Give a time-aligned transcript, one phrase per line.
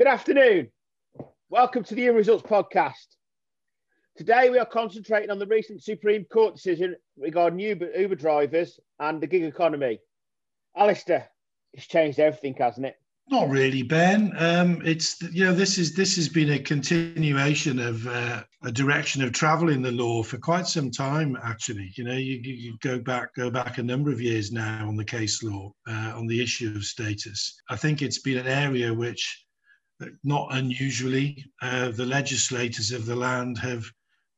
[0.00, 0.70] Good afternoon.
[1.50, 3.16] Welcome to the Human Results podcast.
[4.16, 9.20] Today we are concentrating on the recent Supreme Court decision regarding Uber, Uber drivers and
[9.20, 10.00] the gig economy.
[10.74, 11.26] Alasdair,
[11.74, 12.96] it's changed everything, hasn't it?
[13.28, 14.32] Not really, Ben.
[14.38, 19.22] Um, it's you know this is this has been a continuation of uh, a direction
[19.22, 21.36] of travel in the law for quite some time.
[21.44, 24.96] Actually, you know, you, you go back go back a number of years now on
[24.96, 27.60] the case law uh, on the issue of status.
[27.68, 29.44] I think it's been an area which,
[30.24, 33.84] not unusually, uh, the legislators of the land have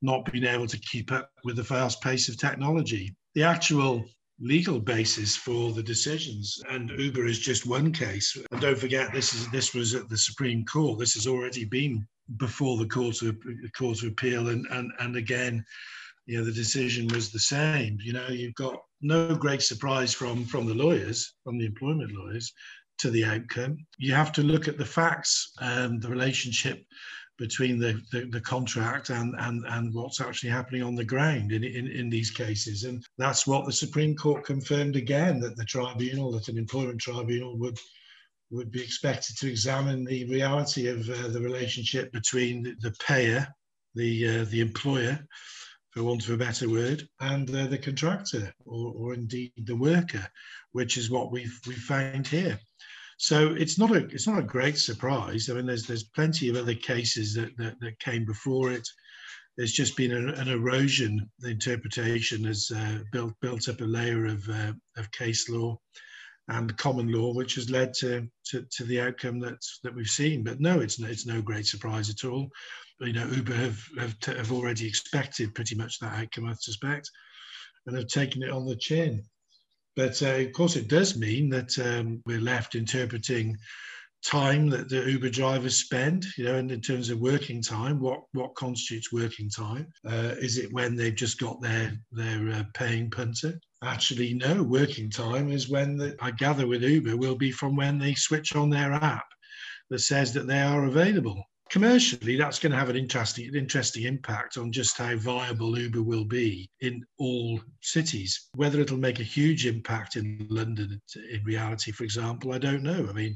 [0.00, 3.14] not been able to keep up with the fast pace of technology.
[3.34, 4.04] The actual
[4.40, 6.60] legal basis for the decisions.
[6.68, 8.36] And Uber is just one case.
[8.50, 10.98] And don't forget, this is this was at the Supreme Court.
[10.98, 12.06] This has already been
[12.38, 13.36] before the Court of
[13.76, 15.64] Court of Appeal, and and and again,
[16.26, 17.98] you know, the decision was the same.
[18.02, 22.52] You know, you've got no great surprise from from the lawyers, from the employment lawyers,
[23.02, 23.76] to the outcome.
[23.98, 26.84] You have to look at the facts and the relationship
[27.38, 31.64] between the, the, the, contract and, and, and what's actually happening on the ground in,
[31.64, 32.84] in, in these cases.
[32.84, 37.58] And that's what the Supreme Court confirmed again, that the tribunal, that an employment tribunal
[37.58, 37.78] would
[38.52, 43.48] would be expected to examine the reality of uh, the relationship between the, the payer,
[43.94, 45.18] the uh, the employer,
[45.90, 50.26] for want of a better word, and uh, the contractor, or, or indeed the worker,
[50.72, 52.58] which is what we've we found here.
[53.22, 55.48] So it's not a it's not a great surprise.
[55.48, 58.86] I mean, there's there's plenty of other cases that that, that came before it.
[59.56, 61.30] There's just been an, an erosion.
[61.38, 65.78] The interpretation has uh, built built up a layer of uh, of case law
[66.48, 70.42] and common law, which has led to, to, to the outcome that that we've seen.
[70.42, 72.48] But no, it's no, it's no great surprise at all.
[72.98, 77.08] You know, Uber have have, have already expected pretty much that outcome, I suspect,
[77.86, 79.22] and have taken it on the chin.
[79.96, 83.56] But uh, of course, it does mean that um, we're left interpreting
[84.24, 88.20] time that the Uber drivers spend, you know, and in terms of working time, what
[88.32, 89.86] what constitutes working time?
[90.08, 93.58] Uh, is it when they've just got their their uh, paying punter?
[93.84, 94.62] Actually, no.
[94.62, 98.54] Working time is when the, I gather with Uber will be from when they switch
[98.54, 99.26] on their app
[99.90, 104.58] that says that they are available commercially, that's going to have an interesting, interesting impact
[104.58, 108.50] on just how viable Uber will be in all cities.
[108.54, 111.00] Whether it'll make a huge impact in London,
[111.32, 113.06] in reality, for example, I don't know.
[113.08, 113.34] I mean,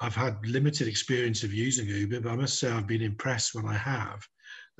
[0.00, 3.64] I've had limited experience of using Uber, but I must say I've been impressed when
[3.64, 4.20] I have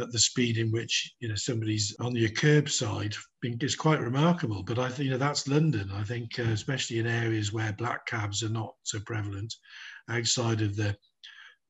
[0.00, 4.62] at the speed in which you know somebody's on your curbside is quite remarkable.
[4.62, 5.90] But I think you know that's London.
[5.94, 9.54] I think uh, especially in areas where black cabs are not so prevalent,
[10.10, 10.96] outside of the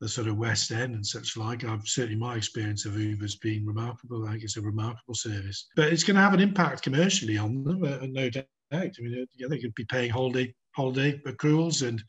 [0.00, 1.64] the sort of West End and such like.
[1.64, 4.26] I've certainly my experience of Uber's been remarkable.
[4.26, 7.64] I think it's a remarkable service, but it's going to have an impact commercially on
[7.64, 8.46] them, uh, no doubt.
[8.72, 12.02] I mean, uh, they could be paying holiday holiday accruals, and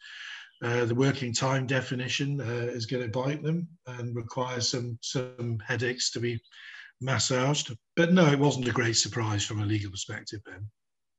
[0.63, 5.59] uh, the working time definition uh, is going to bite them and require some some
[5.65, 6.41] headaches to be
[6.99, 7.73] massaged.
[7.95, 10.67] But no, it wasn't a great surprise from a legal perspective, Ben.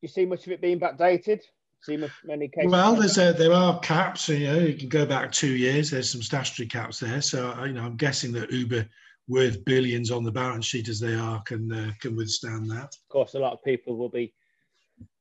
[0.02, 1.40] You see much of it being backdated?
[1.82, 2.70] See many cases.
[2.70, 4.28] Well, there's a, there are caps.
[4.28, 5.90] You know, you can go back two years.
[5.90, 7.20] There's some statutory caps there.
[7.22, 8.86] So you know, I'm guessing that Uber,
[9.28, 12.94] worth billions on the balance sheet as they are, can uh, can withstand that.
[12.94, 14.34] Of course, a lot of people will be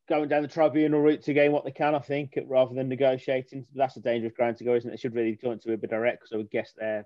[0.09, 1.93] going down the tribunal route to gain what they can.
[1.93, 4.93] I think rather than negotiating, that's a dangerous ground to go, isn't it?
[4.93, 7.05] They should really join to Uber direct because I would guess they're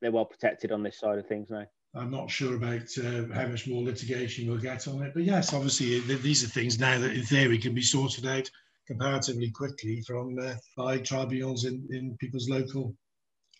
[0.00, 1.66] they're well protected on this side of things now.
[1.94, 5.52] I'm not sure about uh, how much more litigation we'll get on it, but yes,
[5.52, 8.48] obviously these are things now that in theory can be sorted out
[8.86, 12.94] comparatively quickly from uh, by tribunals in, in people's local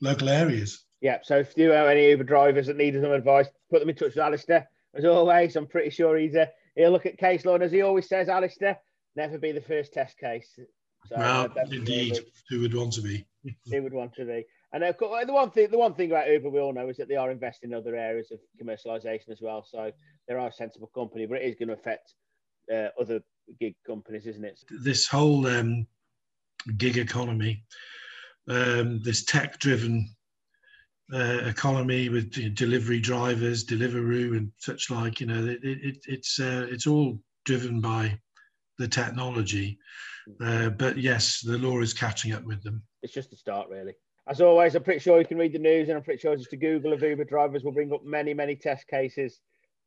[0.01, 0.87] local areas.
[1.01, 3.97] Yeah, so if you have any Uber drivers that need some advice, put them in
[3.97, 4.67] touch with Alasdair.
[4.95, 7.83] As always, I'm pretty sure he's a, he'll look at case law, and as he
[7.83, 8.77] always says, Alasdair,
[9.17, 10.59] never be the first test case.
[11.07, 13.25] So, well, uh, indeed, who would want to be?
[13.71, 14.45] who would want to be?
[14.73, 16.97] And of course, the one thing the one thing about Uber we all know is
[16.99, 19.65] that they are investing in other areas of commercialization as well.
[19.65, 19.91] So
[20.29, 22.15] they are a sensible company, but it is going to affect
[22.73, 23.21] uh, other
[23.59, 24.61] gig companies, isn't it?
[24.71, 25.87] This whole um,
[26.77, 27.65] gig economy,
[28.49, 30.09] um, this tech-driven
[31.13, 35.97] uh, economy with you know, delivery drivers, Deliveroo, and such like, you know, it, it,
[36.07, 38.16] it's uh, it's all driven by
[38.78, 39.78] the technology.
[40.41, 42.83] Uh, but yes, the law is catching up with them.
[43.03, 43.95] It's just a start, really.
[44.30, 46.53] As always, I'm pretty sure you can read the news, and I'm pretty sure just
[46.53, 49.41] a Google of Uber drivers will bring up many, many test cases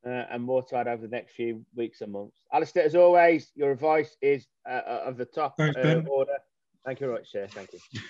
[0.06, 2.44] uh, and more to add over the next few weeks and months.
[2.54, 6.38] Alasdair, as always, your advice is uh, uh of the top Thanks, uh, order.
[6.86, 7.48] Thank you very much, sir.
[7.48, 7.80] Thank you.